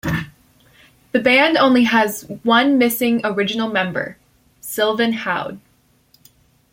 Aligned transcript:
The 1.11 1.19
band 1.19 1.57
only 1.57 1.83
has 1.83 2.23
one 2.41 2.79
missing 2.79 3.21
original 3.23 3.69
member, 3.69 4.17
Sylvain 4.59 5.13
Houde. 5.13 5.59